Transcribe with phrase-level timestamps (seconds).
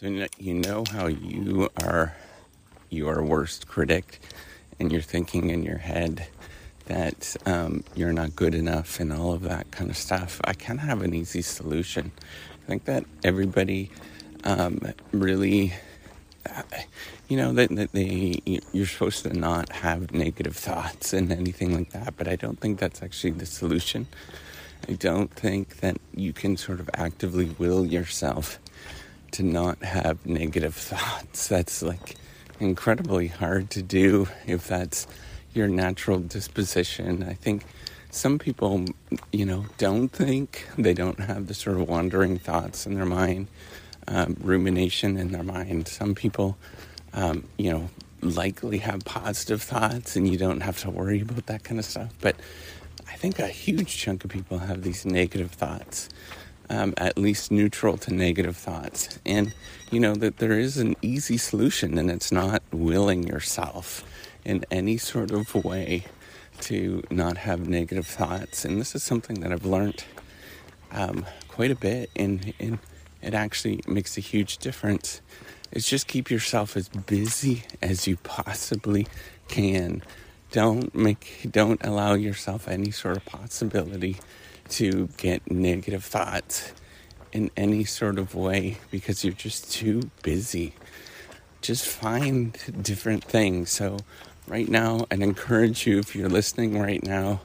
[0.00, 0.06] So
[0.38, 2.14] you know how you are
[2.88, 4.20] your worst critic,
[4.78, 6.28] and you're thinking in your head
[6.86, 10.40] that um, you're not good enough and all of that kind of stuff.
[10.44, 12.12] I kind of have an easy solution.
[12.62, 13.90] I think that everybody
[14.44, 14.80] um,
[15.10, 15.74] really,
[17.26, 18.40] you know, that, that they
[18.72, 22.16] you're supposed to not have negative thoughts and anything like that.
[22.16, 24.06] But I don't think that's actually the solution.
[24.88, 28.60] I don't think that you can sort of actively will yourself
[29.32, 31.48] to not have negative thoughts.
[31.48, 32.16] That's like
[32.60, 35.06] incredibly hard to do if that's
[35.54, 37.22] your natural disposition.
[37.22, 37.64] I think
[38.10, 38.86] some people,
[39.32, 43.48] you know, don't think they don't have the sort of wandering thoughts in their mind,
[44.06, 45.88] um, rumination in their mind.
[45.88, 46.56] Some people,
[47.12, 47.90] um, you know,
[48.22, 52.12] likely have positive thoughts and you don't have to worry about that kind of stuff.
[52.20, 52.36] But
[53.08, 56.08] I think a huge chunk of people have these negative thoughts
[56.70, 59.18] um, at least neutral to negative thoughts.
[59.24, 59.54] And
[59.90, 64.04] you know that there is an easy solution, and it's not willing yourself
[64.44, 66.04] in any sort of way
[66.60, 68.64] to not have negative thoughts.
[68.64, 70.04] And this is something that I've learned
[70.90, 72.78] um, quite a bit, and, and
[73.22, 75.20] it actually makes a huge difference.
[75.70, 79.06] Is just keep yourself as busy as you possibly
[79.48, 80.02] can.
[80.50, 84.16] Don't make, don't allow yourself any sort of possibility
[84.70, 86.72] to get negative thoughts
[87.32, 90.74] in any sort of way because you're just too busy.
[91.60, 93.70] Just find different things.
[93.70, 93.98] So,
[94.46, 97.40] right now, I'd encourage you if you're listening right now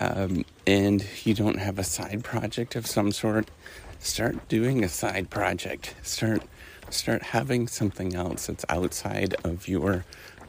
[0.00, 3.50] um, and you don't have a side project of some sort,
[3.98, 5.94] start doing a side project.
[6.02, 6.42] Start
[6.90, 10.04] start having something else that's outside of your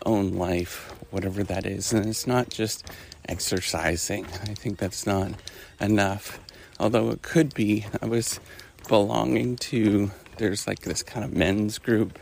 [0.05, 1.91] own life, whatever that is.
[1.91, 2.85] And it's not just
[3.27, 4.25] exercising.
[4.25, 5.31] I think that's not
[5.79, 6.39] enough.
[6.79, 7.85] Although it could be.
[8.01, 8.39] I was
[8.87, 12.19] belonging to, there's like this kind of men's group,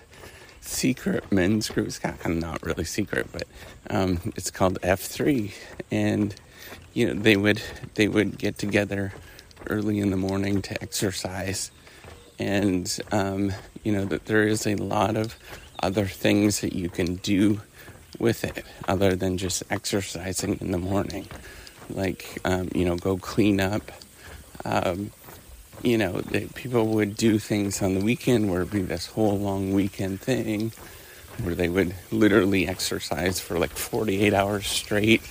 [0.62, 1.88] secret men's group.
[1.88, 3.48] It's kind of not really secret, but
[3.90, 5.52] um, it's called F3.
[5.92, 6.36] And,
[6.94, 7.62] you know, they would,
[7.96, 9.14] they would get together
[9.70, 11.72] early in the morning to exercise.
[12.40, 13.54] And, um,
[13.84, 15.38] you know, that there is a lot of
[15.82, 17.62] other things that you can do
[18.20, 21.28] with it other than just exercising in the morning.
[21.90, 23.92] Like, um, you know, go clean up.
[24.66, 25.12] Um,
[25.82, 26.22] you know,
[26.56, 30.72] people would do things on the weekend where it'd be this whole long weekend thing
[31.42, 35.22] where they would literally exercise for like 48 hours straight.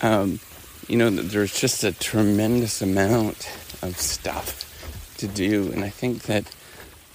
[0.00, 0.40] Um,
[0.88, 3.50] you know, there's just a tremendous amount
[3.82, 4.62] of stuff
[5.18, 5.70] to do.
[5.72, 6.44] And I think that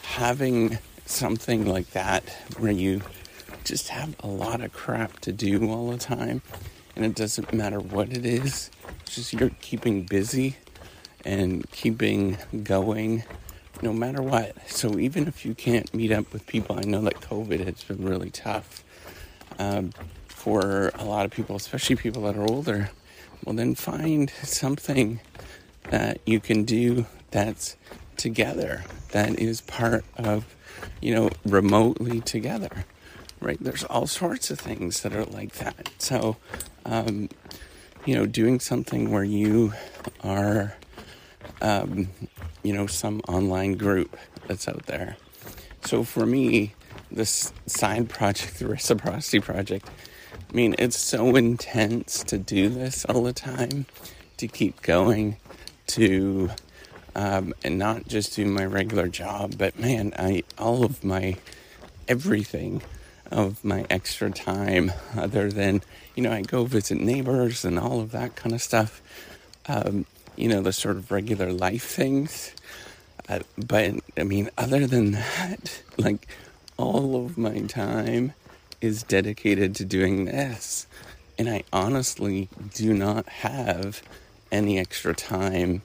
[0.03, 2.23] having something like that
[2.57, 3.01] where you
[3.63, 6.41] just have a lot of crap to do all the time.
[6.95, 8.69] And it doesn't matter what it is,
[9.01, 10.57] it's just you're keeping busy
[11.23, 13.23] and keeping going
[13.81, 14.55] no matter what.
[14.69, 18.03] So even if you can't meet up with people, I know that COVID has been
[18.03, 18.83] really tough
[19.57, 19.91] um,
[20.27, 22.91] for a lot of people, especially people that are older.
[23.45, 25.19] Well, then find something
[25.89, 27.75] that you can do that's
[28.17, 30.45] together, that is part of,
[30.99, 32.85] you know, remotely together
[33.41, 33.57] right?
[33.59, 35.89] There's all sorts of things that are like that.
[35.97, 36.37] So,
[36.85, 37.29] um,
[38.05, 39.73] you know, doing something where you
[40.23, 40.75] are,
[41.61, 42.09] um,
[42.63, 44.15] you know, some online group
[44.47, 45.17] that's out there.
[45.83, 46.75] So for me,
[47.11, 49.89] this side project, the reciprocity project,
[50.33, 53.85] I mean, it's so intense to do this all the time,
[54.37, 55.37] to keep going,
[55.87, 56.51] to
[57.15, 61.37] um, and not just do my regular job, but man, I all of my
[62.07, 62.81] everything
[63.31, 65.81] of my extra time other than,
[66.15, 69.01] you know, I go visit neighbors and all of that kind of stuff.
[69.67, 70.05] Um,
[70.35, 72.53] you know, the sort of regular life things.
[73.29, 76.27] Uh, but I mean, other than that, like
[76.77, 78.33] all of my time
[78.81, 80.87] is dedicated to doing this.
[81.37, 84.01] And I honestly do not have
[84.51, 85.81] any extra time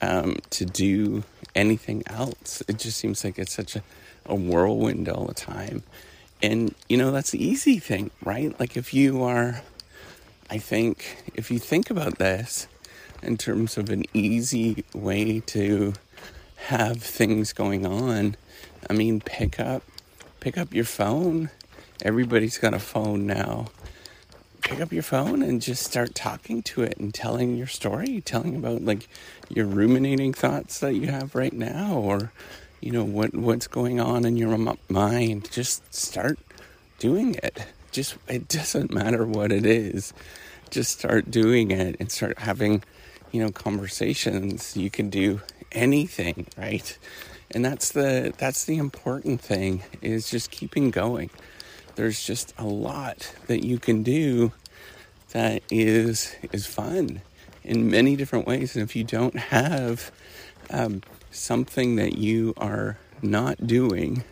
[0.00, 2.62] um, to do anything else.
[2.68, 3.82] It just seems like it's such a,
[4.26, 5.82] a whirlwind all the time.
[6.42, 8.58] And, you know, that's the easy thing, right?
[8.60, 9.62] Like, if you are,
[10.50, 12.68] I think, if you think about this
[13.22, 15.94] in terms of an easy way to
[16.56, 18.36] have things going on,
[18.88, 19.82] I mean, pick up,
[20.40, 21.50] pick up your phone.
[22.02, 23.66] Everybody's got a phone now.
[24.60, 28.56] Pick up your phone and just start talking to it and telling your story, telling
[28.56, 29.08] about like
[29.48, 32.32] your ruminating thoughts that you have right now or
[32.86, 34.56] you know what what's going on in your
[34.88, 36.38] mind just start
[37.00, 40.14] doing it just it doesn't matter what it is
[40.70, 42.84] just start doing it and start having
[43.32, 45.40] you know conversations you can do
[45.72, 46.98] anything right
[47.50, 51.30] And that's the that's the important thing is just keeping going.
[51.94, 54.52] There's just a lot that you can do
[55.32, 57.22] that is is fun
[57.64, 58.76] in many different ways.
[58.76, 60.10] And if you don't have
[60.70, 61.02] um,
[61.38, 64.24] something that you are not doing,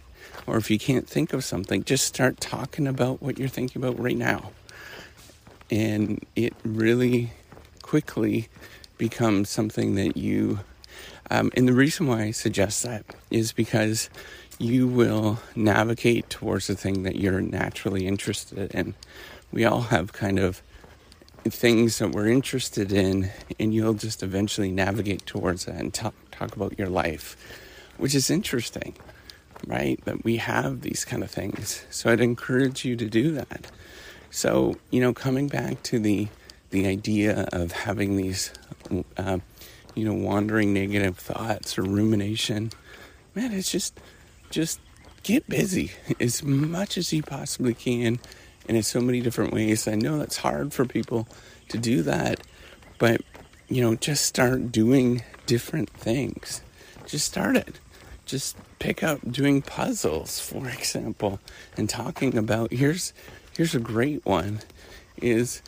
[0.47, 3.99] or if you can't think of something, just start talking about what you're thinking about
[3.99, 4.51] right now.
[5.71, 7.33] And it really
[7.83, 8.49] quickly
[8.99, 10.61] becomes something that you,
[11.31, 14.09] um, and the reason why I suggest that is because
[14.59, 18.95] you will navigate towards the thing that you're naturally interested in.
[19.51, 20.63] We all have kind of
[21.45, 26.57] things that we're interested in, and you'll just eventually navigate towards that and talk, talk
[26.57, 27.37] about your life,
[27.99, 28.95] which is interesting,
[29.67, 30.03] right?
[30.05, 31.85] That we have these kind of things.
[31.91, 33.71] So I'd encourage you to do that.
[34.31, 36.29] So, you know, coming back to the
[36.71, 38.53] the idea of having these,
[39.17, 39.39] uh,
[39.95, 42.73] you know, wandering negative thoughts or rumination,
[43.33, 44.01] man, it's just,
[44.51, 44.81] just
[45.23, 48.19] get busy as much as you possibly can
[48.69, 49.87] and in so many different ways.
[49.87, 51.29] I know that's hard for people
[51.69, 52.41] to do that,
[52.99, 53.21] but
[53.69, 56.63] you know, just start doing different things.
[57.07, 57.81] Just start it.
[58.27, 61.41] Just pick up doing puzzles, for example,
[61.77, 63.13] and talking about here's
[63.57, 64.61] here's a great one
[65.21, 65.63] is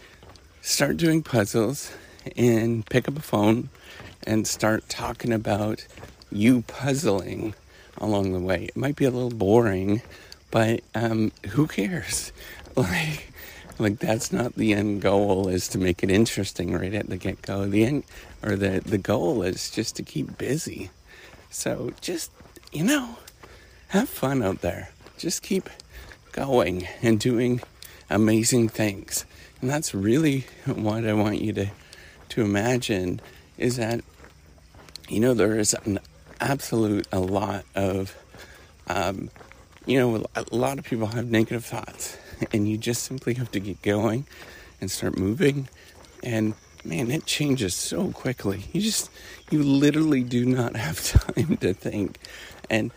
[0.61, 1.93] start doing puzzles
[2.37, 3.69] and pick up a phone
[4.27, 5.87] and start talking about
[6.31, 7.55] you puzzling
[7.99, 8.65] along the way.
[8.65, 10.03] It might be a little boring,
[10.51, 12.33] but um, who cares?
[12.81, 13.33] like
[13.79, 17.43] like that's not the end goal is to make it interesting right at the get
[17.43, 18.05] go the end
[18.43, 20.91] or the the goal is just to keep busy.
[21.51, 22.31] So just
[22.73, 23.17] you know
[23.89, 24.91] have fun out there.
[25.17, 25.71] Just keep
[26.33, 27.63] going and doing
[28.11, 29.25] amazing things.
[29.61, 31.71] And that's really what i want you to
[32.29, 33.21] to imagine
[33.57, 34.03] is that
[35.09, 35.99] you know there is an
[36.41, 38.15] absolute a lot of
[38.89, 39.31] um,
[39.87, 42.19] you know a lot of people have negative thoughts
[42.53, 44.27] and you just simply have to get going
[44.81, 45.69] and start moving.
[46.23, 46.55] And
[46.85, 48.65] man, it changes so quickly.
[48.73, 49.11] You just,
[49.51, 52.19] you literally do not have time to think.
[52.71, 52.91] And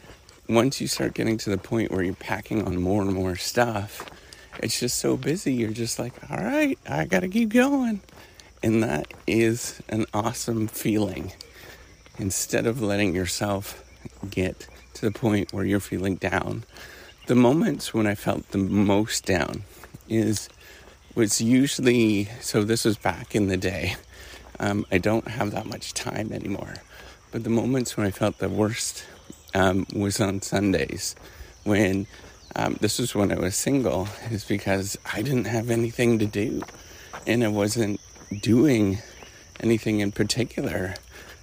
[0.47, 4.05] once you start getting to the point where you're packing on more and more stuff,
[4.61, 5.53] it's just so busy.
[5.53, 8.01] You're just like, all right, I got to keep going.
[8.61, 11.31] And that is an awesome feeling.
[12.17, 13.83] Instead of letting yourself
[14.29, 16.65] get to the point where you're feeling down,
[17.29, 19.63] the moments when I felt the most down
[20.09, 20.49] is
[21.13, 23.97] was usually so this was back in the day.
[24.59, 26.73] Um, I don't have that much time anymore,
[27.31, 29.05] but the moments when I felt the worst
[29.53, 31.15] um, was on Sundays
[31.65, 32.07] when
[32.55, 36.63] um, this was when I was single, is because I didn't have anything to do
[37.27, 38.01] and I wasn't
[38.41, 38.97] doing
[39.59, 40.95] anything in particular.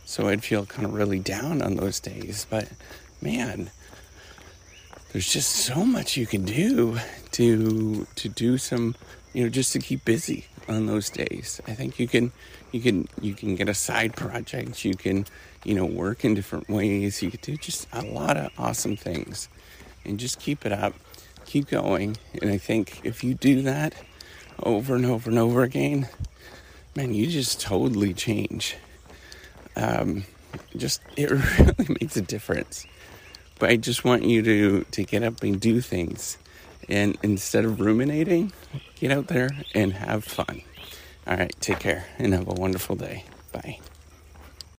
[0.05, 2.44] So I'd feel kind of really down on those days.
[2.50, 2.69] But
[3.23, 3.71] man,
[5.17, 6.99] there's just so much you can do
[7.31, 8.95] to to do some
[9.33, 11.59] you know just to keep busy on those days.
[11.67, 12.33] I think you can
[12.71, 14.85] you can you can get a side project.
[14.85, 15.25] You can
[15.65, 17.23] you know work in different ways.
[17.23, 19.49] You can do just a lot of awesome things.
[20.05, 20.93] And just keep it up.
[21.47, 22.19] Keep going.
[22.43, 23.95] And i think if you do that
[24.62, 26.11] over and over and over again
[26.95, 28.77] man you just totally change.
[29.77, 30.25] Um,
[30.77, 32.87] just it really makes a difference
[33.58, 36.38] but I just want you to, to get up and do things.
[36.88, 38.52] And instead of ruminating,
[38.95, 40.62] get out there and have fun.
[41.26, 43.25] All right, take care and have a wonderful day.
[43.52, 43.81] Bye.